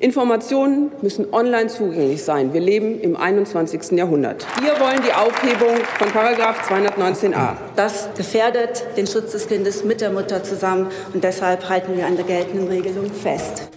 [0.00, 2.52] Informationen müssen online zugänglich sein.
[2.52, 3.98] Wir leben im 21.
[3.98, 4.46] Jahrhundert.
[4.62, 7.56] Wir wollen die Aufhebung von Paragraph 219a.
[7.74, 12.14] Das gefährdet den Schutz des Kindes mit der Mutter zusammen und deshalb halten wir an
[12.14, 13.70] der geltenden Regelung fest.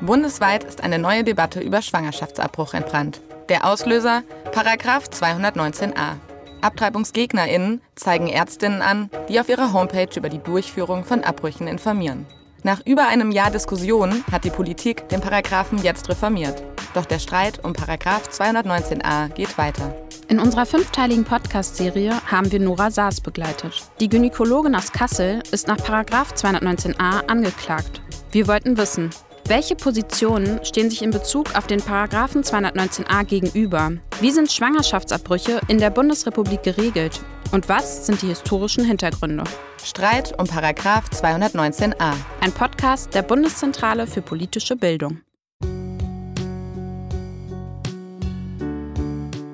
[0.00, 3.20] Bundesweit ist eine neue Debatte über Schwangerschaftsabbruch entbrannt.
[3.48, 6.14] Der Auslöser Paragraph 219a.
[6.60, 12.24] AbtreibungsgegnerInnen zeigen Ärztinnen an, die auf ihrer Homepage über die Durchführung von Abbrüchen informieren.
[12.66, 16.64] Nach über einem Jahr Diskussion hat die Politik den Paragraphen jetzt reformiert.
[16.94, 19.94] Doch der Streit um Paragraph 219a geht weiter.
[20.26, 23.84] In unserer fünfteiligen Podcast-Serie haben wir Nora Saas begleitet.
[24.00, 28.02] Die Gynäkologin aus Kassel ist nach Paragraph 219a angeklagt.
[28.32, 29.10] Wir wollten wissen,
[29.48, 33.92] welche Positionen stehen sich in Bezug auf den Paragraphen 219a gegenüber?
[34.20, 37.20] Wie sind Schwangerschaftsabbrüche in der Bundesrepublik geregelt?
[37.52, 39.44] Und was sind die historischen Hintergründe?
[39.84, 42.14] Streit um Paragraph 219a.
[42.40, 45.20] Ein Podcast der Bundeszentrale für politische Bildung.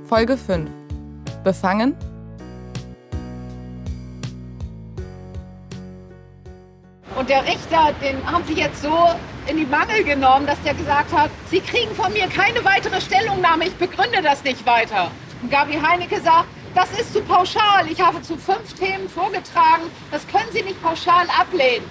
[0.08, 0.70] Folge 5.
[1.44, 1.94] Befangen?
[7.14, 9.10] Und der Richter, den haben sie jetzt so
[9.46, 13.66] in die Mangel genommen, dass der gesagt hat, Sie kriegen von mir keine weitere Stellungnahme,
[13.66, 15.10] ich begründe das nicht weiter.
[15.42, 17.86] Und Gabi Heinecke sagt, das ist zu pauschal.
[17.90, 21.84] Ich habe zu fünf Themen vorgetragen, das können Sie nicht pauschal ablehnen.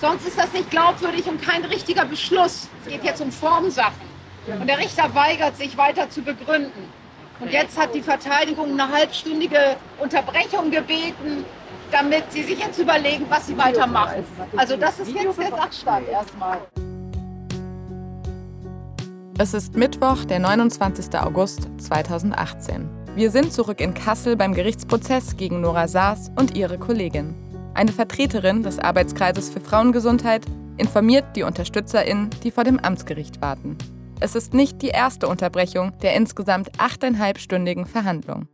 [0.00, 2.68] Sonst ist das nicht glaubwürdig und kein richtiger Beschluss.
[2.84, 4.08] Es geht jetzt um Formsachen.
[4.46, 6.92] Und der Richter weigert sich weiter zu begründen.
[7.40, 11.44] Und jetzt hat die Verteidigung eine halbstündige Unterbrechung gebeten,
[11.90, 14.24] damit sie sich jetzt überlegen, was sie weitermachen.
[14.56, 16.58] Also das ist jetzt der Sachstand erstmal.
[19.40, 21.14] Es ist Mittwoch, der 29.
[21.14, 22.90] August 2018.
[23.14, 27.36] Wir sind zurück in Kassel beim Gerichtsprozess gegen Nora Saas und ihre Kollegin.
[27.72, 30.44] Eine Vertreterin des Arbeitskreises für Frauengesundheit
[30.76, 33.78] informiert die UnterstützerInnen, die vor dem Amtsgericht warten.
[34.18, 38.48] Es ist nicht die erste Unterbrechung der insgesamt achteinhalbstündigen Verhandlung.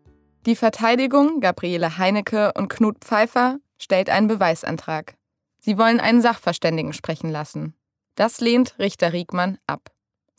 [0.44, 5.14] Die Verteidigung, Gabriele Heinecke und Knut Pfeiffer, stellt einen Beweisantrag.
[5.60, 7.72] Sie wollen einen Sachverständigen sprechen lassen.
[8.16, 9.93] Das lehnt Richter Riegmann ab.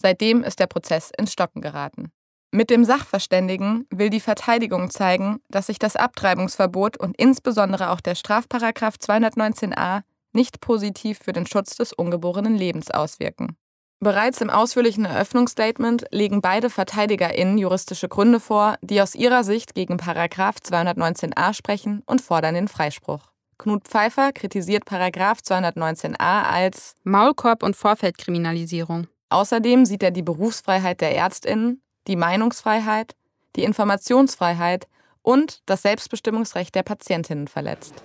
[0.06, 2.12] Seitdem ist der Prozess ins Stocken geraten.
[2.52, 8.14] Mit dem Sachverständigen will die Verteidigung zeigen, dass sich das Abtreibungsverbot und insbesondere auch der
[8.14, 10.02] Strafparagraf 219a
[10.32, 13.58] nicht positiv für den Schutz des ungeborenen Lebens auswirken.
[14.00, 19.98] Bereits im ausführlichen Eröffnungsstatement legen beide VerteidigerInnen juristische Gründe vor, die aus ihrer Sicht gegen
[19.98, 23.32] Paragraf 219a sprechen und fordern den Freispruch.
[23.58, 29.08] Knut Pfeiffer kritisiert Paragraf 219a als Maulkorb und Vorfeldkriminalisierung.
[29.30, 33.16] Außerdem sieht er die Berufsfreiheit der Ärztinnen, die Meinungsfreiheit,
[33.56, 34.88] die Informationsfreiheit
[35.22, 38.04] und das Selbstbestimmungsrecht der Patientinnen verletzt.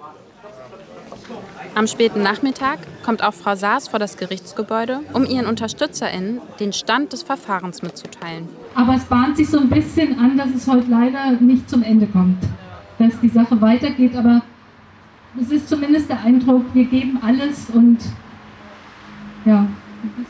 [1.75, 7.13] Am späten Nachmittag kommt auch Frau Saas vor das Gerichtsgebäude, um ihren UnterstützerInnen den Stand
[7.13, 8.49] des Verfahrens mitzuteilen.
[8.75, 12.07] Aber es bahnt sich so ein bisschen an, dass es heute leider nicht zum Ende
[12.07, 12.43] kommt.
[12.99, 14.43] Dass die Sache weitergeht, aber
[15.41, 17.99] es ist zumindest der Eindruck, wir geben alles und
[19.45, 19.67] ja,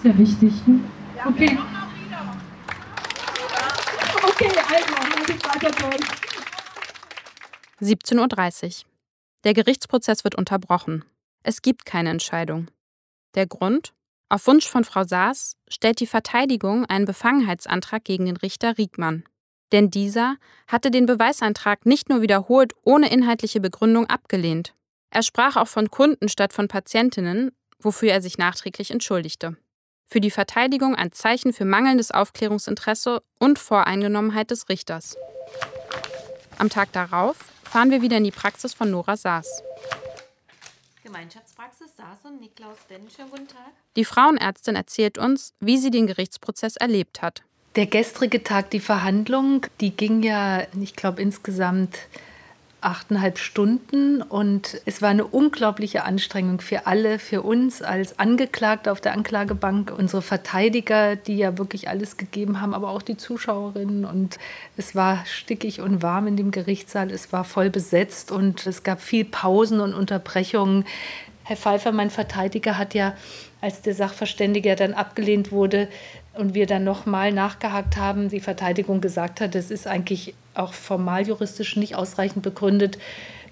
[0.04, 0.52] ja wichtig.
[1.26, 1.58] Okay.
[4.22, 6.20] Okay, also, durch.
[7.80, 8.90] 17.30 Uhr.
[9.44, 11.04] Der Gerichtsprozess wird unterbrochen.
[11.42, 12.70] Es gibt keine Entscheidung.
[13.34, 13.94] Der Grund?
[14.28, 19.24] Auf Wunsch von Frau Saas stellt die Verteidigung einen Befangenheitsantrag gegen den Richter Riegmann.
[19.72, 24.74] Denn dieser hatte den Beweisantrag nicht nur wiederholt ohne inhaltliche Begründung abgelehnt.
[25.10, 29.56] Er sprach auch von Kunden statt von Patientinnen, wofür er sich nachträglich entschuldigte.
[30.12, 35.16] Für die Verteidigung ein Zeichen für mangelndes Aufklärungsinteresse und Voreingenommenheit des Richters.
[36.58, 39.62] Am Tag darauf fahren wir wieder in die Praxis von Nora Saas.
[41.04, 43.08] Gemeinschaftspraxis Saas und Niklaus Denn.
[43.08, 43.70] Schönen guten Tag.
[43.94, 47.44] Die Frauenärztin erzählt uns, wie sie den Gerichtsprozess erlebt hat.
[47.76, 51.96] Der gestrige Tag, die Verhandlung, die ging ja, ich glaube, insgesamt
[52.80, 59.00] achteinhalb Stunden und es war eine unglaubliche Anstrengung für alle, für uns als Angeklagte auf
[59.00, 64.38] der Anklagebank, unsere Verteidiger, die ja wirklich alles gegeben haben, aber auch die Zuschauerinnen und
[64.76, 69.00] es war stickig und warm in dem Gerichtssaal, es war voll besetzt und es gab
[69.00, 70.84] viel Pausen und Unterbrechungen.
[71.44, 73.14] Herr Pfeiffer, mein Verteidiger, hat ja,
[73.60, 75.88] als der Sachverständige dann abgelehnt wurde,
[76.34, 81.26] und wir dann nochmal nachgehakt haben, die Verteidigung gesagt hat, das ist eigentlich auch formal
[81.26, 82.98] juristisch nicht ausreichend begründet,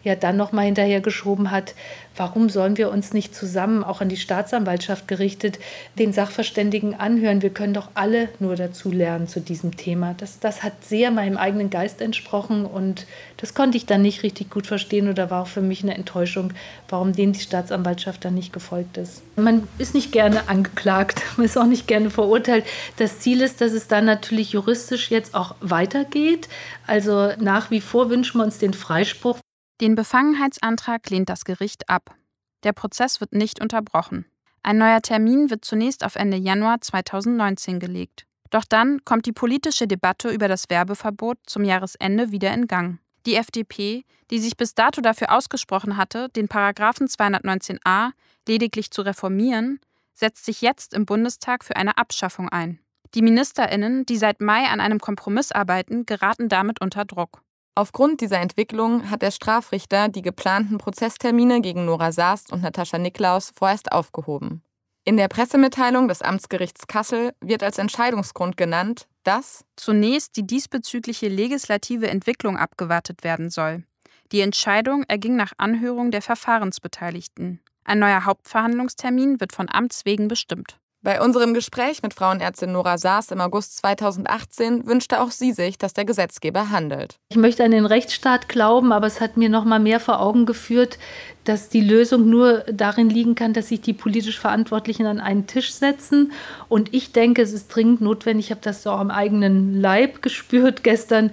[0.05, 1.75] ja dann nochmal hinterhergeschoben hat,
[2.17, 5.59] warum sollen wir uns nicht zusammen, auch an die Staatsanwaltschaft gerichtet,
[5.99, 7.43] den Sachverständigen anhören?
[7.43, 10.15] Wir können doch alle nur dazu lernen zu diesem Thema.
[10.19, 13.07] Das, das hat sehr meinem eigenen Geist entsprochen und
[13.37, 16.53] das konnte ich dann nicht richtig gut verstehen oder war auch für mich eine Enttäuschung,
[16.89, 19.23] warum denen die Staatsanwaltschaft dann nicht gefolgt ist.
[19.37, 22.65] Man ist nicht gerne angeklagt, man ist auch nicht gerne verurteilt.
[22.97, 26.49] Das Ziel ist, dass es dann natürlich juristisch jetzt auch weitergeht.
[26.87, 29.39] Also nach wie vor wünschen wir uns den Freispruch.
[29.81, 32.17] Den Befangenheitsantrag lehnt das Gericht ab.
[32.65, 34.27] Der Prozess wird nicht unterbrochen.
[34.65, 38.27] Ein neuer Termin wird zunächst auf Ende Januar 2019 gelegt.
[38.51, 42.99] Doch dann kommt die politische Debatte über das Werbeverbot zum Jahresende wieder in Gang.
[43.25, 48.11] Die FDP, die sich bis dato dafür ausgesprochen hatte, den Paragraphen 219a
[48.49, 49.81] lediglich zu reformieren,
[50.15, 52.81] setzt sich jetzt im Bundestag für eine Abschaffung ein.
[53.15, 57.43] Die Ministerinnen, die seit Mai an einem Kompromiss arbeiten, geraten damit unter Druck.
[57.79, 63.53] Aufgrund dieser Entwicklung hat der Strafrichter die geplanten Prozesstermine gegen Nora Saast und Natascha Niklaus
[63.55, 64.65] vorerst aufgehoben.
[65.05, 72.09] In der Pressemitteilung des Amtsgerichts Kassel wird als Entscheidungsgrund genannt, dass zunächst die diesbezügliche legislative
[72.09, 73.85] Entwicklung abgewartet werden soll.
[74.33, 77.61] Die Entscheidung erging nach Anhörung der Verfahrensbeteiligten.
[77.85, 80.81] Ein neuer Hauptverhandlungstermin wird von Amts wegen bestimmt.
[81.01, 85.93] Bei unserem Gespräch mit Frauenärztin Nora Saas im August 2018 wünschte auch sie sich, dass
[85.93, 87.21] der Gesetzgeber handelt.
[87.29, 90.45] Ich möchte an den Rechtsstaat glauben, aber es hat mir noch mal mehr vor Augen
[90.45, 90.99] geführt,
[91.45, 95.73] dass die Lösung nur darin liegen kann, dass sich die politisch Verantwortlichen an einen Tisch
[95.73, 96.33] setzen.
[96.69, 100.21] Und ich denke, es ist dringend notwendig, ich habe das so auch am eigenen Leib
[100.21, 101.31] gespürt gestern,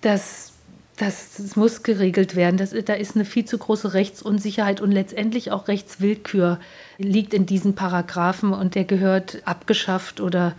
[0.00, 0.47] dass
[0.98, 2.56] das, das, muss geregelt werden.
[2.56, 6.58] Das, da ist eine viel zu große Rechtsunsicherheit und letztendlich auch Rechtswillkür
[6.98, 10.54] liegt in diesen Paragraphen und der gehört abgeschafft oder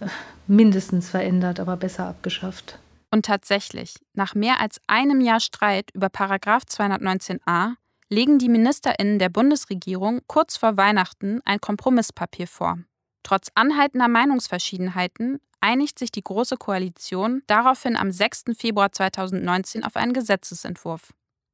[0.00, 0.06] äh,
[0.46, 2.78] mindestens verändert, aber besser abgeschafft.
[3.10, 7.74] Und tatsächlich, nach mehr als einem Jahr Streit über Paragraph 219a
[8.10, 12.78] legen die Ministerinnen der Bundesregierung kurz vor Weihnachten ein Kompromisspapier vor.
[13.24, 18.44] Trotz anhaltender Meinungsverschiedenheiten einigt sich die Große Koalition daraufhin am 6.
[18.56, 21.12] Februar 2019 auf einen Gesetzesentwurf.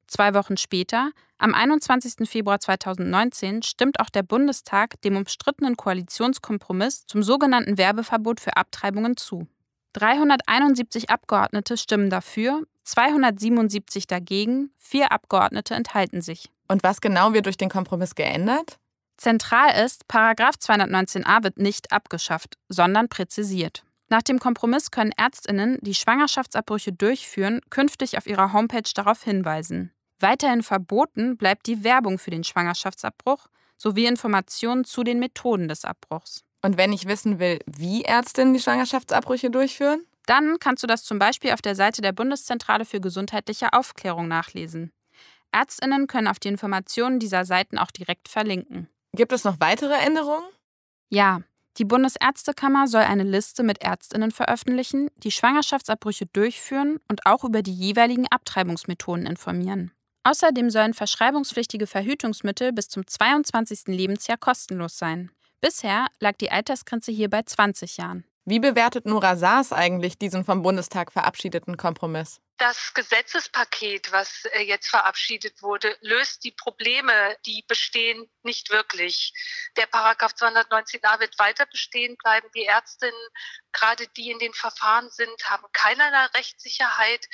[0.09, 2.29] Zwei Wochen später, am 21.
[2.29, 9.47] Februar 2019, stimmt auch der Bundestag dem umstrittenen Koalitionskompromiss zum sogenannten Werbeverbot für Abtreibungen zu.
[9.93, 16.51] 371 Abgeordnete stimmen dafür, 277 dagegen, vier Abgeordnete enthalten sich.
[16.67, 18.81] Und was genau wird durch den Kompromiss geändert?
[19.21, 23.85] Zentral ist, Paragraph 219a wird nicht abgeschafft, sondern präzisiert.
[24.09, 29.93] Nach dem Kompromiss können Ärztinnen, die Schwangerschaftsabbrüche durchführen, künftig auf ihrer Homepage darauf hinweisen.
[30.21, 36.43] Weiterhin verboten bleibt die Werbung für den Schwangerschaftsabbruch sowie Informationen zu den Methoden des Abbruchs.
[36.63, 40.01] Und wenn ich wissen will, wie Ärztinnen die Schwangerschaftsabbrüche durchführen?
[40.25, 44.93] Dann kannst du das zum Beispiel auf der Seite der Bundeszentrale für gesundheitliche Aufklärung nachlesen.
[45.53, 48.89] Ärztinnen können auf die Informationen dieser Seiten auch direkt verlinken.
[49.15, 50.49] Gibt es noch weitere Änderungen?
[51.09, 51.41] Ja,
[51.79, 57.75] die Bundesärztekammer soll eine Liste mit Ärztinnen veröffentlichen, die Schwangerschaftsabbrüche durchführen und auch über die
[57.75, 59.93] jeweiligen Abtreibungsmethoden informieren.
[60.25, 63.87] Außerdem sollen verschreibungspflichtige Verhütungsmittel bis zum 22.
[63.87, 65.31] Lebensjahr kostenlos sein.
[65.61, 68.25] Bisher lag die Altersgrenze hier bei 20 Jahren.
[68.51, 72.41] Wie bewertet Nora Saas eigentlich diesen vom Bundestag verabschiedeten Kompromiss?
[72.57, 77.13] Das Gesetzespaket, was äh, jetzt verabschiedet wurde, löst die Probleme,
[77.47, 79.33] die bestehen, nicht wirklich.
[79.77, 82.49] Der Paragraph 219a wird weiter bestehen bleiben.
[82.57, 83.15] Die Ärztinnen,
[83.71, 87.29] gerade die in den Verfahren sind, haben keinerlei Rechtssicherheit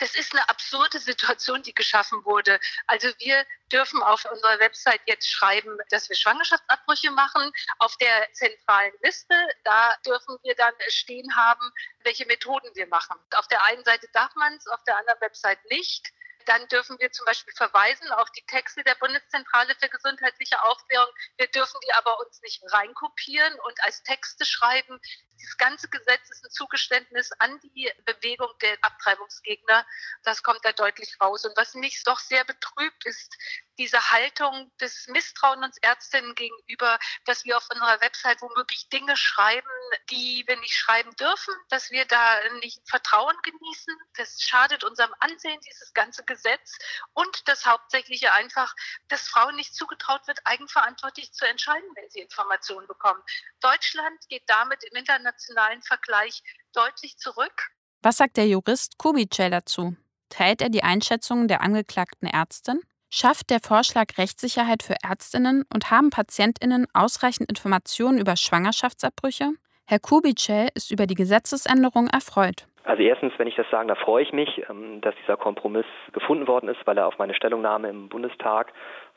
[0.00, 2.58] das ist eine absurde Situation, die geschaffen wurde.
[2.86, 7.52] Also wir dürfen auf unserer Website jetzt schreiben, dass wir Schwangerschaftsabbrüche machen.
[7.78, 11.70] Auf der zentralen Liste, da dürfen wir dann stehen haben,
[12.02, 13.16] welche Methoden wir machen.
[13.36, 16.10] Auf der einen Seite darf man es, auf der anderen Website nicht.
[16.46, 21.10] Dann dürfen wir zum Beispiel verweisen auf die Texte der Bundeszentrale für gesundheitliche Aufklärung.
[21.36, 24.98] Wir dürfen die aber uns nicht reinkopieren und als Texte schreiben.
[25.40, 29.86] Dieses ganze Gesetz ist ein Zugeständnis an die Bewegung der Abtreibungsgegner.
[30.22, 31.46] Das kommt da deutlich raus.
[31.46, 33.34] Und was mich doch sehr betrübt, ist
[33.78, 39.66] diese Haltung des Misstrauen uns Ärztinnen gegenüber, dass wir auf unserer Website womöglich Dinge schreiben,
[40.10, 43.96] die wir nicht schreiben dürfen, dass wir da nicht Vertrauen genießen.
[44.16, 46.76] Das schadet unserem Ansehen, dieses ganze Gesetz.
[47.14, 48.74] Und das Hauptsächliche einfach,
[49.08, 53.22] dass Frauen nicht zugetraut wird, eigenverantwortlich zu entscheiden, wenn sie Informationen bekommen.
[53.60, 56.42] Deutschland geht damit im internationalen internationalen Vergleich
[56.74, 57.70] deutlich zurück.
[58.02, 59.96] Was sagt der Jurist Kubitschel dazu?
[60.28, 62.80] Teilt er die Einschätzungen der angeklagten Ärztin?
[63.10, 69.52] Schafft der Vorschlag Rechtssicherheit für Ärztinnen und haben Patientinnen ausreichend Informationen über Schwangerschaftsabbrüche?
[69.86, 72.66] Herr Kubitschel ist über die Gesetzesänderung erfreut.
[72.84, 76.46] Also erstens, wenn ich das sagen, da freue ich mich, ähm, dass dieser Kompromiss gefunden
[76.46, 78.72] worden ist, weil er auf meine Stellungnahme im Bundestag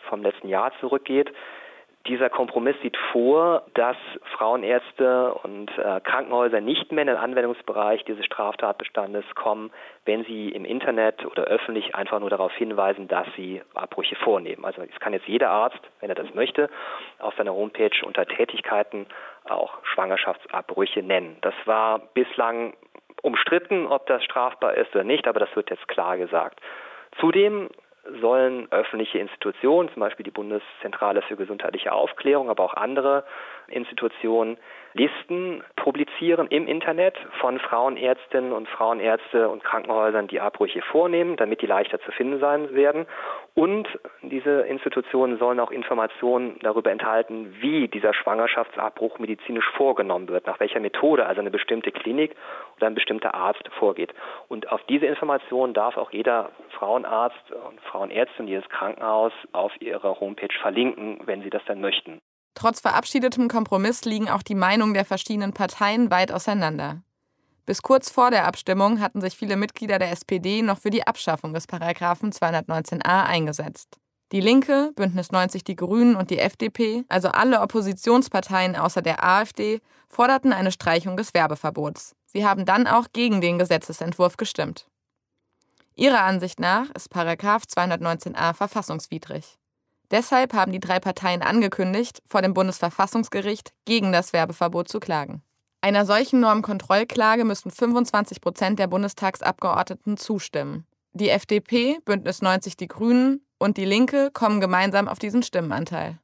[0.09, 1.31] vom letzten Jahr zurückgeht.
[2.07, 3.95] Dieser Kompromiss sieht vor, dass
[4.35, 9.71] Frauenärzte und äh, Krankenhäuser nicht mehr in den Anwendungsbereich dieses Straftatbestandes kommen,
[10.03, 14.65] wenn sie im Internet oder öffentlich einfach nur darauf hinweisen, dass sie Abbrüche vornehmen.
[14.65, 16.69] Also es kann jetzt jeder Arzt, wenn er das möchte,
[17.19, 19.07] auf seiner Homepage unter Tätigkeiten
[19.47, 21.37] auch Schwangerschaftsabbrüche nennen.
[21.39, 22.73] Das war bislang
[23.21, 26.59] umstritten, ob das strafbar ist oder nicht, aber das wird jetzt klar gesagt.
[27.21, 27.69] Zudem
[28.21, 33.23] sollen öffentliche Institutionen, zum Beispiel die Bundeszentrale für gesundheitliche Aufklärung, aber auch andere
[33.67, 34.57] Institutionen,
[34.95, 41.65] Listen publizieren im Internet von Frauenärztinnen und Frauenärzte und Krankenhäusern, die Abbrüche vornehmen, damit die
[41.65, 43.07] leichter zu finden sein werden.
[43.55, 43.87] Und
[44.21, 50.79] diese Institutionen sollen auch Informationen darüber enthalten, wie dieser Schwangerschaftsabbruch medizinisch vorgenommen wird, nach welcher
[50.79, 52.35] Methode also eine bestimmte Klinik
[52.77, 54.13] oder ein bestimmter Arzt vorgeht.
[54.47, 60.53] Und auf diese Informationen darf auch jeder Frauenarzt und Frauenärztin, jedes Krankenhaus auf ihrer Homepage
[60.61, 62.21] verlinken, wenn sie das dann möchten.
[62.55, 67.01] Trotz verabschiedetem Kompromiss liegen auch die Meinungen der verschiedenen Parteien weit auseinander.
[67.65, 71.53] Bis kurz vor der Abstimmung hatten sich viele Mitglieder der SPD noch für die Abschaffung
[71.53, 73.97] des Paragraphen 219a eingesetzt.
[74.33, 79.79] Die Linke, Bündnis 90 Die Grünen und die FDP, also alle Oppositionsparteien außer der AfD,
[80.09, 82.15] forderten eine Streichung des Werbeverbots.
[82.25, 84.87] Sie haben dann auch gegen den Gesetzesentwurf gestimmt.
[85.95, 89.59] Ihrer Ansicht nach ist Paragraph 219a verfassungswidrig.
[90.13, 95.41] Deshalb haben die drei Parteien angekündigt, vor dem Bundesverfassungsgericht gegen das Werbeverbot zu klagen.
[95.81, 100.85] Einer solchen Normkontrollklage müssten 25 Prozent der Bundestagsabgeordneten zustimmen.
[101.13, 106.19] Die FDP, Bündnis 90 Die Grünen und die Linke kommen gemeinsam auf diesen Stimmenanteil.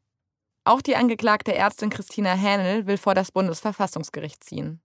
[0.65, 4.81] Auch die angeklagte Ärztin Christina Hähnel will vor das Bundesverfassungsgericht ziehen.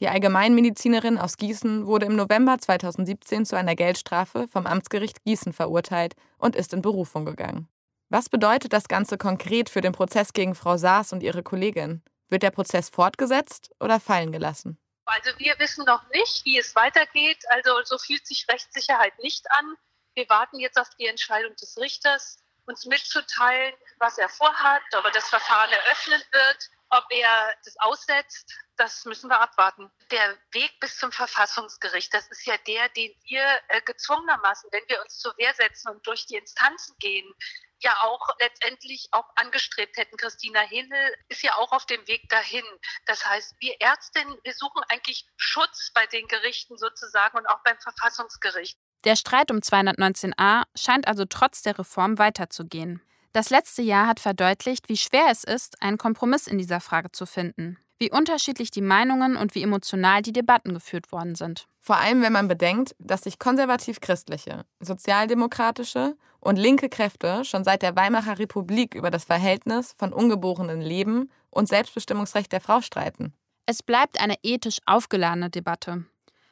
[0.00, 6.16] Die Allgemeinmedizinerin aus Gießen wurde im November 2017 zu einer Geldstrafe vom Amtsgericht Gießen verurteilt
[6.38, 7.68] und ist in Berufung gegangen.
[8.12, 12.02] Was bedeutet das Ganze konkret für den Prozess gegen Frau Saas und ihre Kollegin?
[12.28, 14.76] Wird der Prozess fortgesetzt oder fallen gelassen?
[15.06, 17.42] Also wir wissen noch nicht, wie es weitergeht.
[17.48, 19.76] Also so fühlt sich Rechtssicherheit nicht an.
[20.12, 25.12] Wir warten jetzt auf die Entscheidung des Richters, uns mitzuteilen, was er vorhat, ob er
[25.12, 28.54] das Verfahren eröffnen wird, ob er das aussetzt.
[28.76, 29.90] Das müssen wir abwarten.
[30.10, 35.00] Der Weg bis zum Verfassungsgericht, das ist ja der, den wir äh, gezwungenermaßen, wenn wir
[35.02, 37.32] uns zur Wehr setzen und durch die Instanzen gehen,
[37.80, 40.16] ja auch letztendlich auch angestrebt hätten.
[40.16, 42.64] Christina Hinel ist ja auch auf dem Weg dahin.
[43.06, 47.78] Das heißt, wir Ärztinnen, wir suchen eigentlich Schutz bei den Gerichten sozusagen und auch beim
[47.78, 48.78] Verfassungsgericht.
[49.04, 53.02] Der Streit um 219a scheint also trotz der Reform weiterzugehen.
[53.32, 57.24] Das letzte Jahr hat verdeutlicht, wie schwer es ist, einen Kompromiss in dieser Frage zu
[57.24, 61.66] finden, wie unterschiedlich die Meinungen und wie emotional die Debatten geführt worden sind.
[61.80, 67.96] Vor allem, wenn man bedenkt, dass sich konservativ-christliche, sozialdemokratische und linke Kräfte schon seit der
[67.96, 73.32] Weimarer Republik über das Verhältnis von ungeborenen Leben und Selbstbestimmungsrecht der Frau streiten.
[73.64, 76.04] Es bleibt eine ethisch aufgeladene Debatte.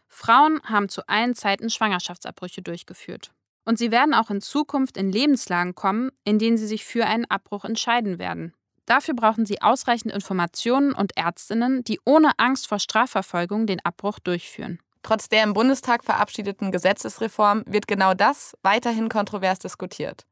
[0.08, 3.32] Frauen haben zu allen Zeiten Schwangerschaftsabbrüche durchgeführt.
[3.70, 7.24] Und sie werden auch in Zukunft in Lebenslagen kommen, in denen sie sich für einen
[7.26, 8.52] Abbruch entscheiden werden.
[8.84, 14.80] Dafür brauchen sie ausreichend Informationen und Ärztinnen, die ohne Angst vor Strafverfolgung den Abbruch durchführen.
[15.04, 20.26] Trotz der im Bundestag verabschiedeten Gesetzesreform wird genau das weiterhin kontrovers diskutiert.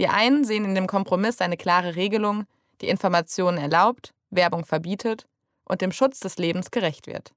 [0.00, 2.46] Die einen sehen in dem Kompromiss eine klare Regelung,
[2.80, 5.28] die Informationen erlaubt, Werbung verbietet
[5.66, 7.30] und dem Schutz des Lebens gerecht wird.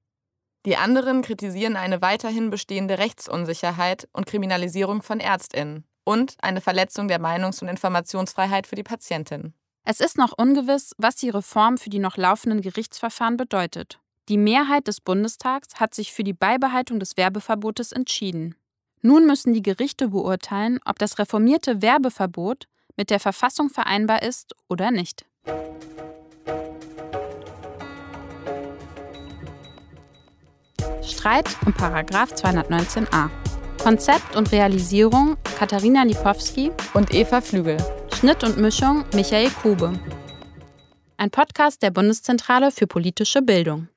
[0.66, 7.20] Die anderen kritisieren eine weiterhin bestehende Rechtsunsicherheit und Kriminalisierung von Ärztinnen und eine Verletzung der
[7.20, 9.54] Meinungs- und Informationsfreiheit für die Patientin.
[9.84, 13.98] Es ist noch ungewiss, was die Reform für die noch laufenden Gerichtsverfahren bedeutet.
[14.28, 18.54] Die Mehrheit des Bundestags hat sich für die Beibehaltung des Werbeverbotes entschieden.
[19.02, 24.90] Nun müssen die Gerichte beurteilen, ob das reformierte Werbeverbot mit der Verfassung vereinbar ist oder
[24.90, 25.24] nicht.
[31.10, 33.28] Streit um Paragraf 219a.
[33.82, 37.78] Konzept und Realisierung Katharina Lipowski und Eva Flügel.
[38.14, 39.92] Schnitt und Mischung Michael Kube.
[41.16, 43.88] Ein Podcast der Bundeszentrale für politische Bildung.